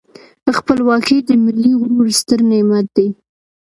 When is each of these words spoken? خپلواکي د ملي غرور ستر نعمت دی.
خپلواکي 0.57 1.17
د 1.27 1.29
ملي 1.43 1.71
غرور 1.79 2.07
ستر 2.19 2.39
نعمت 2.49 2.85
دی. 2.95 3.07